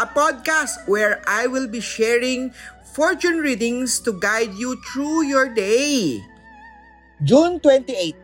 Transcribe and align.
a 0.00 0.06
podcast 0.08 0.88
where 0.88 1.20
I 1.28 1.44
will 1.48 1.68
be 1.68 1.82
sharing 1.82 2.54
fortune 2.92 3.40
readings 3.40 4.00
to 4.04 4.16
guide 4.16 4.52
you 4.56 4.76
through 4.92 5.28
your 5.28 5.48
day. 5.52 6.20
June 7.22 7.60
28, 7.60 8.16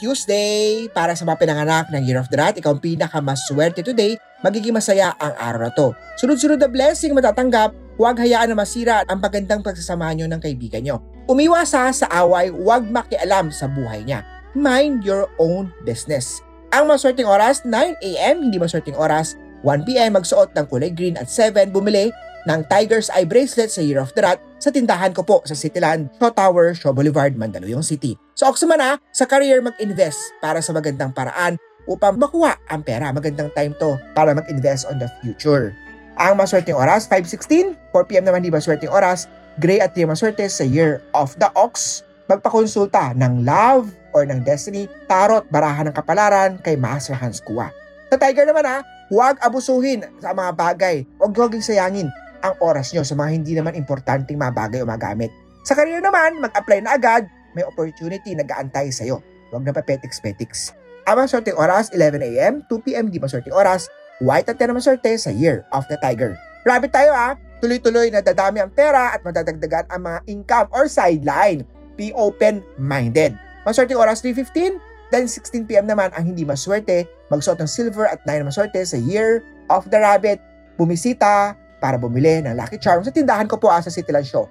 Tuesday, 0.00 0.86
para 0.92 1.16
sa 1.16 1.24
mga 1.26 1.38
pinanganak 1.40 1.86
ng 1.90 2.02
Year 2.04 2.20
of 2.20 2.28
the 2.30 2.38
Rat, 2.38 2.56
ikaw 2.56 2.76
ang 2.76 2.82
pinakamaswerte 2.82 3.82
today, 3.82 4.14
magiging 4.44 4.76
masaya 4.76 5.16
ang 5.18 5.34
araw 5.36 5.60
na 5.66 5.72
to. 5.74 5.90
Sunod-sunod 6.20 6.60
na 6.60 6.70
blessing 6.70 7.16
matatanggap, 7.16 7.74
huwag 7.98 8.20
hayaan 8.20 8.52
na 8.52 8.56
masira 8.58 9.02
ang 9.08 9.18
pagandang 9.18 9.64
pagsasamahan 9.64 10.22
nyo 10.22 10.26
ng 10.30 10.40
kaibigan 10.42 10.82
nyo. 10.84 11.02
Umiwas 11.26 11.72
ha 11.72 11.88
sa 11.90 12.06
away, 12.20 12.52
huwag 12.52 12.86
makialam 12.86 13.48
sa 13.48 13.66
buhay 13.66 14.04
niya. 14.04 14.22
Mind 14.54 15.02
your 15.02 15.26
own 15.42 15.72
business. 15.82 16.38
Ang 16.70 16.90
maswerteng 16.90 17.26
oras, 17.26 17.62
9 17.66 17.98
a.m. 18.02 18.36
Hindi 18.50 18.58
maswerteng 18.58 18.98
oras, 18.98 19.38
1 19.64 19.88
p.m. 19.88 20.20
Magsuot 20.20 20.52
ng 20.52 20.68
kulay 20.68 20.92
green 20.92 21.16
at 21.16 21.32
7 21.32 21.72
bumili 21.72 22.12
ng 22.44 22.60
Tiger's 22.68 23.08
Eye 23.08 23.24
Bracelet 23.24 23.72
sa 23.72 23.80
Year 23.80 23.98
of 23.98 24.12
the 24.12 24.20
Rat 24.20 24.36
sa 24.60 24.68
tindahan 24.68 25.16
ko 25.16 25.24
po 25.24 25.40
sa 25.48 25.56
Cityland, 25.56 26.12
Shaw 26.20 26.32
Tower, 26.32 26.76
Shaw 26.76 26.92
Boulevard, 26.92 27.32
Mandaluyong 27.36 27.84
City. 27.84 28.16
So 28.36 28.48
ako 28.48 28.68
naman 28.68 28.80
ha, 28.84 28.92
sa 29.16 29.24
career 29.24 29.64
mag-invest 29.64 30.20
para 30.44 30.60
sa 30.60 30.76
magandang 30.76 31.16
paraan 31.16 31.56
upang 31.88 32.20
makuha 32.20 32.60
ang 32.68 32.84
pera. 32.84 33.08
Magandang 33.12 33.48
time 33.56 33.72
to 33.80 33.96
para 34.12 34.36
mag-invest 34.36 34.84
on 34.88 35.00
the 35.00 35.08
future. 35.24 35.72
Ang 36.20 36.38
maswerteng 36.38 36.78
oras, 36.78 37.10
5.16. 37.10 37.74
4pm 37.90 38.24
naman 38.28 38.44
di 38.44 38.52
maswerteng 38.52 38.92
oras, 38.92 39.26
Gray 39.58 39.82
at 39.82 39.94
di 39.94 40.06
maswerte 40.06 40.46
sa 40.46 40.62
Year 40.62 41.02
of 41.16 41.34
the 41.42 41.50
Ox. 41.58 42.04
Magpakonsulta 42.30 43.12
ng 43.18 43.44
Love 43.44 43.92
or 44.16 44.24
ng 44.24 44.40
Destiny, 44.46 44.88
Tarot, 45.10 45.44
Barahan 45.52 45.90
ng 45.90 45.94
Kapalaran 45.94 46.56
kay 46.62 46.78
Master 46.78 47.12
Hans 47.12 47.42
Kua. 47.42 47.68
Sa 48.08 48.16
Tiger 48.16 48.46
naman 48.46 48.64
ha, 48.64 48.80
huwag 49.12 49.40
abusuhin 49.40 50.04
sa 50.22 50.32
mga 50.32 50.52
bagay. 50.56 50.96
Huwag 51.20 51.32
huwag 51.36 51.56
sayangin 51.60 52.08
ang 52.44 52.54
oras 52.60 52.92
nyo 52.92 53.00
sa 53.00 53.16
mga 53.16 53.30
hindi 53.32 53.52
naman 53.56 53.72
importanteng 53.72 54.36
mga 54.36 54.52
bagay 54.52 54.80
o 54.84 54.86
magamit. 54.86 55.32
Sa 55.64 55.72
career 55.72 56.04
naman, 56.04 56.44
mag-apply 56.44 56.84
na 56.84 57.00
agad, 57.00 57.24
may 57.56 57.64
opportunity 57.64 58.36
nag-aantay 58.36 58.92
sa'yo. 58.92 59.24
Huwag 59.48 59.64
na 59.64 59.72
papetiks-petiks. 59.72 60.76
Ang 61.08 61.24
maswerteng 61.24 61.56
oras, 61.56 61.88
11am, 61.92 62.68
2pm 62.68 63.08
di 63.08 63.16
maswerteng 63.16 63.56
oras, 63.56 63.88
white 64.20 64.48
at 64.48 64.60
10 64.60 64.72
na 64.72 64.76
maswerte 64.76 65.12
sa 65.16 65.32
Year 65.32 65.64
of 65.72 65.88
the 65.88 65.96
Tiger. 66.00 66.36
Rabbit 66.68 66.92
tayo 66.92 67.12
ha, 67.16 67.36
tuloy-tuloy 67.64 68.12
na 68.12 68.20
dadami 68.20 68.60
ang 68.60 68.72
pera 68.72 69.12
at 69.12 69.24
madadagdagan 69.24 69.88
ang 69.88 70.00
mga 70.04 70.20
income 70.28 70.68
or 70.72 70.88
sideline. 70.88 71.64
Be 71.96 72.12
open-minded. 72.12 73.36
Maswerte 73.64 73.96
oras 73.96 74.20
3.15, 74.20 74.80
then 75.08 75.24
16pm 75.24 75.88
naman 75.88 76.12
ang 76.12 76.24
hindi 76.28 76.44
maswerte, 76.44 77.08
magsuot 77.34 77.58
ng 77.58 77.70
silver 77.70 78.06
at 78.06 78.22
9 78.22 78.42
na 78.42 78.48
maswerte 78.48 78.80
sa 78.86 78.96
Year 78.96 79.42
of 79.68 79.90
the 79.90 79.98
Rabbit. 79.98 80.38
Bumisita 80.78 81.58
para 81.82 81.98
bumili 81.98 82.42
ng 82.42 82.54
Lucky 82.54 82.78
Charm 82.78 83.02
sa 83.02 83.10
tindahan 83.12 83.50
ko 83.50 83.58
po 83.58 83.70
ah, 83.70 83.82
sa 83.82 83.90
Cityland 83.90 84.26
Show. 84.26 84.46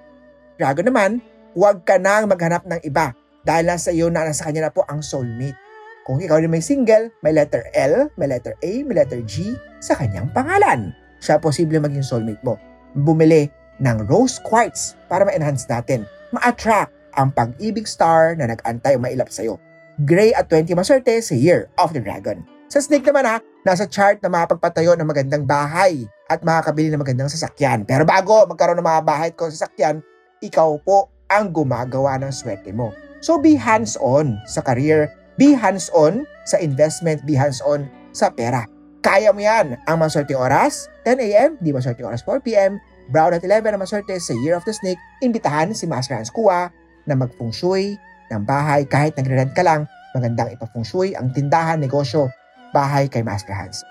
Dragon 0.60 0.86
naman, 0.86 1.18
huwag 1.56 1.82
ka 1.82 1.98
nang 1.98 2.30
maghanap 2.30 2.64
ng 2.68 2.80
iba 2.86 3.16
dahil 3.42 3.64
nasa 3.68 3.90
iyo 3.92 4.08
na 4.08 4.24
nasa 4.24 4.46
kanya 4.46 4.68
na 4.68 4.72
po 4.72 4.86
ang 4.88 5.02
soulmate. 5.02 5.58
Kung 6.04 6.20
ikaw 6.20 6.36
din 6.38 6.52
may 6.52 6.60
single, 6.60 7.08
may 7.24 7.32
letter 7.32 7.64
L, 7.72 8.12
may 8.20 8.28
letter 8.28 8.52
A, 8.60 8.72
may 8.84 8.96
letter 8.96 9.24
G 9.24 9.56
sa 9.80 9.96
kanyang 9.96 10.28
pangalan. 10.36 10.92
Siya 11.18 11.40
posible 11.40 11.80
maging 11.80 12.04
soulmate 12.04 12.44
mo 12.44 12.60
bumili 12.94 13.50
ng 13.82 14.06
rose 14.06 14.38
quartz 14.46 14.94
para 15.10 15.26
ma-enhance 15.26 15.66
natin, 15.66 16.06
ma-attract 16.30 16.94
ang 17.18 17.34
pag-ibig 17.34 17.90
star 17.90 18.38
na 18.38 18.50
nag-antay 18.50 18.94
mailap 18.98 19.30
sa'yo. 19.30 19.58
Gray 20.06 20.34
at 20.34 20.50
20 20.50 20.74
maswerte 20.74 21.14
sa 21.22 21.34
Year 21.34 21.70
of 21.78 21.94
the 21.94 22.02
Dragon. 22.02 22.42
Sa 22.68 22.80
snake 22.80 23.04
naman 23.04 23.28
ha, 23.28 23.36
nasa 23.62 23.84
chart 23.84 24.24
na 24.24 24.32
makapagpatayo 24.32 24.96
ng 24.96 25.06
magandang 25.06 25.44
bahay 25.44 26.08
at 26.32 26.40
makakabili 26.40 26.88
ng 26.90 27.00
magandang 27.00 27.28
sasakyan. 27.28 27.84
Pero 27.84 28.08
bago 28.08 28.48
magkaroon 28.48 28.80
ng 28.80 28.88
mga 28.88 29.02
bahay 29.04 29.28
at 29.30 29.52
sasakyan, 29.52 30.00
ikaw 30.40 30.76
po 30.80 31.12
ang 31.28 31.52
gumagawa 31.52 32.16
ng 32.20 32.32
swerte 32.32 32.72
mo. 32.72 32.92
So 33.24 33.40
be 33.40 33.56
hands-on 33.56 34.40
sa 34.48 34.60
career, 34.60 35.08
be 35.36 35.56
hands-on 35.56 36.28
sa 36.44 36.60
investment, 36.60 37.24
be 37.24 37.36
hands-on 37.36 37.88
sa 38.12 38.32
pera. 38.32 38.68
Kaya 39.04 39.36
mo 39.36 39.40
yan. 39.44 39.76
Ang 39.84 39.96
maswerteng 40.00 40.40
oras, 40.40 40.88
10 41.04 41.20
a.m., 41.20 41.50
di 41.60 41.76
maswerteng 41.76 42.08
oras 42.08 42.24
4 42.24 42.40
p.m., 42.40 42.80
Brown 43.12 43.36
at 43.36 43.44
11 43.44 43.76
ang 43.76 43.80
maswerte 43.84 44.16
sa 44.16 44.32
Year 44.40 44.56
of 44.56 44.64
the 44.64 44.72
Snake, 44.72 44.96
imbitahan 45.20 45.76
si 45.76 45.84
Master 45.84 46.16
Hans 46.16 46.32
Kua 46.32 46.72
na 47.04 47.12
mag-feng 47.12 47.52
shui 47.52 48.00
ng 48.32 48.42
bahay 48.48 48.88
kahit 48.88 49.12
nagre-rent 49.20 49.52
ka 49.52 49.60
lang, 49.60 49.84
magandang 50.16 50.56
ipa-feng 50.56 50.88
shui 50.88 51.12
ang 51.12 51.28
tindahan, 51.36 51.76
negosyo, 51.76 52.32
bahay 52.74 53.06
kay 53.06 53.22
Master 53.22 53.54
Hans. 53.54 53.86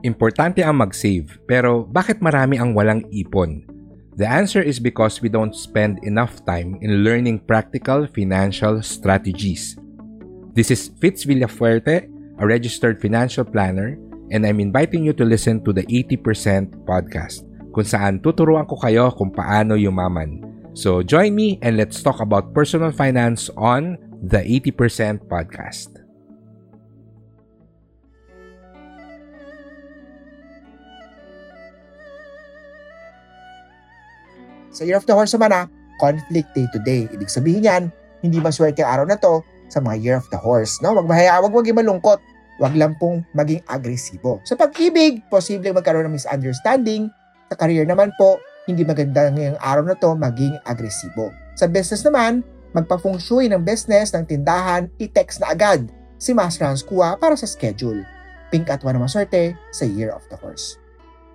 Importante 0.00 0.64
ang 0.64 0.80
mag-save, 0.80 1.36
pero 1.44 1.84
bakit 1.84 2.24
marami 2.24 2.56
ang 2.56 2.72
walang 2.72 3.04
ipon? 3.12 3.68
The 4.16 4.26
answer 4.26 4.64
is 4.64 4.80
because 4.80 5.20
we 5.20 5.28
don't 5.28 5.54
spend 5.54 6.00
enough 6.02 6.42
time 6.48 6.80
in 6.80 7.04
learning 7.04 7.44
practical 7.44 8.08
financial 8.08 8.80
strategies. 8.80 9.76
This 10.56 10.72
is 10.72 10.90
Fitz 10.98 11.28
Villafuerte, 11.28 12.08
a 12.40 12.44
registered 12.48 12.98
financial 12.98 13.44
planner, 13.46 14.00
and 14.34 14.42
I'm 14.42 14.58
inviting 14.58 15.04
you 15.04 15.14
to 15.14 15.28
listen 15.28 15.62
to 15.62 15.70
the 15.70 15.86
80% 15.86 16.88
podcast, 16.88 17.46
kung 17.70 17.86
saan 17.86 18.18
tuturuan 18.18 18.66
ko 18.66 18.74
kayo 18.80 19.12
kung 19.14 19.30
paano 19.30 19.78
yumaman. 19.78 20.47
So 20.76 21.02
join 21.02 21.34
me 21.34 21.58
and 21.62 21.76
let's 21.76 22.02
talk 22.02 22.20
about 22.20 22.54
personal 22.54 22.92
finance 22.92 23.50
on 23.56 23.98
the 24.22 24.42
80% 24.42 25.26
podcast. 25.30 25.98
Sa 34.78 34.86
Year 34.86 35.00
of 35.00 35.06
the 35.10 35.14
Horse 35.16 35.34
naman 35.34 35.50
ha, 35.50 35.66
conflict 35.98 36.54
day 36.54 36.70
to 36.70 36.78
day. 36.86 37.10
Ibig 37.10 37.26
sabihin 37.26 37.66
yan, 37.66 37.82
hindi 38.22 38.38
maswerte 38.38 38.86
araw 38.86 39.10
na 39.10 39.18
to 39.18 39.42
sa 39.66 39.82
mga 39.82 39.96
Year 39.98 40.16
of 40.22 40.28
the 40.30 40.38
Horse. 40.38 40.78
No? 40.78 40.94
Wag 40.94 41.10
mahaya, 41.10 41.42
wag 41.42 41.50
maging 41.50 41.82
malungkot. 41.82 42.22
Wag 42.58 42.74
lang 42.74 42.94
pong 42.98 43.22
maging 43.34 43.62
agresibo. 43.70 44.42
Sa 44.42 44.58
pag-ibig, 44.58 45.22
posibleng 45.30 45.74
magkaroon 45.78 46.10
ng 46.10 46.14
misunderstanding. 46.18 47.06
Sa 47.50 47.54
career 47.54 47.86
naman 47.86 48.10
po, 48.18 48.38
hindi 48.68 48.84
maganda 48.84 49.32
ngayong 49.32 49.56
araw 49.56 49.84
na 49.88 49.96
to 49.96 50.12
maging 50.12 50.60
agresibo. 50.68 51.32
Sa 51.56 51.64
business 51.64 52.04
naman, 52.04 52.44
magpa-feng 52.76 53.16
ng 53.16 53.64
business 53.64 54.12
ng 54.12 54.28
tindahan, 54.28 54.92
i-text 55.00 55.40
na 55.40 55.56
agad 55.56 55.88
si 56.20 56.36
Master 56.36 56.68
Hans 56.68 56.84
Kua 56.84 57.16
para 57.16 57.32
sa 57.32 57.48
schedule. 57.48 58.04
Pink 58.52 58.68
at 58.68 58.84
one 58.84 59.00
maswerte 59.00 59.56
sa 59.72 59.88
Year 59.88 60.12
of 60.12 60.22
the 60.28 60.36
Horse. 60.36 60.76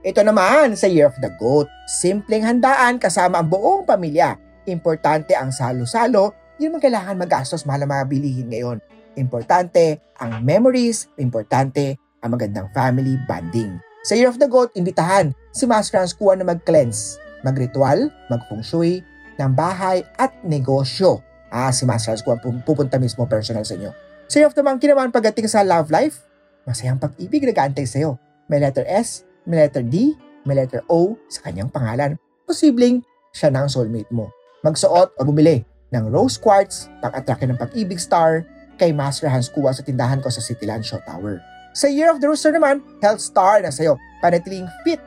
Ito 0.06 0.22
naman 0.22 0.78
sa 0.78 0.86
Year 0.86 1.10
of 1.10 1.18
the 1.26 1.34
Goat. 1.42 1.66
Simpleng 1.90 2.46
handaan 2.46 3.02
kasama 3.02 3.42
ang 3.42 3.50
buong 3.50 3.90
pamilya. 3.90 4.38
Importante 4.70 5.34
ang 5.34 5.50
salo-salo 5.50 6.44
hindi 6.54 6.70
naman 6.70 6.86
kailangan 6.86 7.18
magastos 7.18 7.66
mahal 7.66 7.84
ang 7.84 7.92
mga 7.92 8.06
bilihin 8.08 8.48
ngayon. 8.48 8.78
Importante 9.18 10.00
ang 10.22 10.46
memories, 10.46 11.10
importante 11.18 11.98
ang 12.22 12.38
magandang 12.38 12.70
family 12.72 13.18
bonding. 13.26 13.82
Sa 14.06 14.14
Year 14.14 14.30
of 14.30 14.38
the 14.38 14.46
Goat, 14.46 14.70
imbitahan 14.78 15.34
si 15.50 15.66
Master 15.66 16.00
Hans 16.00 16.14
Kuan 16.14 16.40
na 16.40 16.48
mag-cleanse, 16.48 17.18
mag-ritual, 17.44 18.10
mag-feng 18.32 18.64
shui 18.64 19.04
ng 19.38 19.52
bahay 19.54 20.02
at 20.18 20.32
negosyo. 20.42 21.22
Ah, 21.54 21.70
si 21.70 21.86
Master 21.86 22.16
Hans 22.16 22.26
Kuan 22.26 22.42
pupunta 22.42 22.98
mismo 22.98 23.28
personal 23.30 23.62
sa 23.62 23.78
inyo. 23.78 23.94
Year 24.34 24.50
of 24.50 24.58
the 24.58 24.66
Monkey 24.66 24.90
naman, 24.90 25.14
pagdating 25.14 25.46
sa 25.46 25.62
love 25.62 25.94
life, 25.94 26.26
masayang 26.66 26.98
pag-ibig 26.98 27.46
nag-aantay 27.46 27.86
sa 27.86 28.02
iyo. 28.02 28.18
May 28.50 28.58
letter 28.58 28.82
S, 28.90 29.22
may 29.46 29.62
letter 29.62 29.86
D, 29.86 30.18
may 30.42 30.58
letter 30.58 30.82
O 30.90 31.14
sa 31.30 31.46
kanyang 31.46 31.70
pangalan. 31.70 32.18
Posibleng 32.50 33.06
siya 33.30 33.54
na 33.54 33.68
ang 33.68 33.70
soulmate 33.70 34.10
mo. 34.10 34.34
Magsuot 34.66 35.14
o 35.20 35.22
bumili 35.22 35.62
ng 35.94 36.10
rose 36.10 36.42
quartz 36.42 36.90
pang-attract 37.06 37.46
ng 37.46 37.60
pag-ibig 37.62 38.02
star 38.02 38.42
kay 38.82 38.90
Master 38.90 39.30
Hans 39.30 39.54
Kua 39.54 39.70
sa 39.70 39.86
tindahan 39.86 40.18
ko 40.18 40.34
sa 40.34 40.42
Cityland 40.42 40.82
Show 40.82 40.98
Tower. 41.06 41.38
Sa 41.78 41.86
Year 41.86 42.10
of 42.10 42.18
the 42.18 42.30
Rooster 42.30 42.54
naman, 42.54 42.82
health 43.02 43.22
star 43.22 43.62
na 43.62 43.70
sa'yo, 43.70 43.98
panatiling 44.22 44.66
fit, 44.82 45.02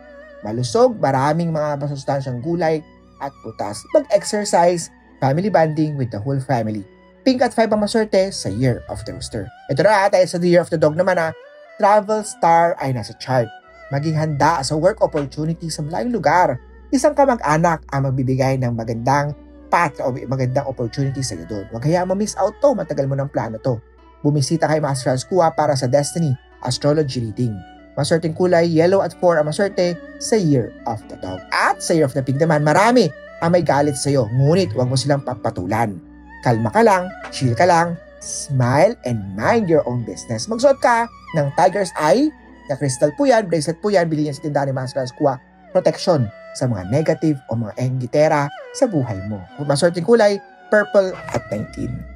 malusog, 0.47 0.95
maraming 1.03 1.51
mga 1.51 1.83
masustansyang 1.83 2.39
gulay 2.39 2.79
at 3.19 3.35
putas. 3.43 3.83
Mag-exercise, 3.91 4.95
family 5.19 5.51
bonding 5.51 5.99
with 5.99 6.15
the 6.15 6.21
whole 6.23 6.39
family. 6.39 6.87
Pink 7.27 7.43
at 7.43 7.51
5 7.51 7.75
ang 7.75 7.83
maswerte 7.83 8.31
sa 8.31 8.47
Year 8.47 8.87
of 8.87 9.03
the 9.03 9.11
Rooster. 9.11 9.51
Ito 9.67 9.83
na 9.83 10.07
tayo 10.07 10.27
sa 10.31 10.39
The 10.39 10.47
Year 10.47 10.63
of 10.63 10.71
the 10.71 10.79
Dog 10.79 10.95
naman 10.95 11.19
ha. 11.19 11.35
Travel 11.83 12.23
star 12.23 12.79
ay 12.79 12.95
nasa 12.95 13.11
chart. 13.19 13.51
maging 13.91 14.19
handa 14.19 14.63
sa 14.67 14.75
work 14.75 14.99
opportunity 15.03 15.71
sa 15.71 15.83
malayong 15.87 16.15
lugar. 16.15 16.59
Isang 16.91 17.15
kamag-anak 17.15 17.87
ang 17.91 18.11
magbibigay 18.11 18.59
ng 18.63 18.75
magandang 18.75 19.35
path 19.67 19.99
o 20.03 20.15
magandang 20.15 20.67
opportunity 20.67 21.23
sa 21.23 21.35
iyo 21.35 21.47
doon. 21.51 21.67
Huwag 21.75 21.83
kaya 21.83 22.07
ma-miss 22.07 22.39
out 22.39 22.55
to, 22.63 22.75
matagal 22.75 23.07
mo 23.11 23.19
ng 23.19 23.31
plano 23.31 23.59
to. 23.59 23.79
Bumisita 24.23 24.67
kay 24.67 24.83
Master 24.83 25.15
Kuha 25.27 25.55
para 25.55 25.75
sa 25.75 25.87
Destiny 25.91 26.35
Astrology 26.63 27.23
Reading. 27.31 27.55
Maswerteng 27.97 28.37
kulay, 28.37 28.69
yellow 28.69 29.01
at 29.01 29.17
4 29.17 29.41
ang 29.41 29.49
maswerte 29.49 29.97
sa 30.21 30.37
Year 30.37 30.69
of 30.85 31.01
the 31.09 31.17
Dog. 31.25 31.41
At 31.49 31.81
sa 31.81 31.97
Year 31.97 32.05
of 32.05 32.13
the 32.13 32.21
Pig 32.21 32.37
naman, 32.37 32.61
marami 32.61 33.09
ang 33.41 33.57
may 33.57 33.65
galit 33.65 33.97
sa 33.97 34.13
iyo. 34.13 34.29
Ngunit 34.37 34.77
huwag 34.77 34.93
mo 34.93 34.97
silang 35.01 35.25
papatulan. 35.25 35.97
Kalma 36.45 36.69
ka 36.69 36.85
lang, 36.85 37.09
chill 37.33 37.57
ka 37.57 37.65
lang, 37.65 37.97
smile, 38.21 38.93
and 39.09 39.21
mind 39.33 39.67
your 39.67 39.83
own 39.89 40.05
business. 40.05 40.45
Magsuot 40.45 40.77
ka 40.85 41.09
ng 41.35 41.49
Tiger's 41.57 41.91
Eye, 41.97 42.29
na 42.69 42.77
crystal 42.77 43.15
po 43.15 43.25
yan, 43.25 43.49
bracelet 43.49 43.79
po 43.81 43.89
yan, 43.89 44.11
bilhin 44.11 44.31
yan 44.31 44.37
sa 44.37 44.45
tindahan 44.45 44.69
ni 44.71 44.75
Master 44.75 45.07
Kuha. 45.17 45.39
Protection 45.73 46.29
sa 46.57 46.65
mga 46.69 46.89
negative 46.89 47.37
o 47.49 47.57
mga 47.57 47.77
enggitera 47.81 48.49
sa 48.73 48.89
buhay 48.89 49.17
mo. 49.29 49.41
Maswerteng 49.65 50.07
kulay, 50.07 50.41
purple 50.69 51.13
at 51.33 51.43
19. 51.53 52.16